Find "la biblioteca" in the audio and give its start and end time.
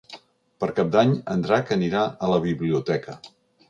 2.35-3.21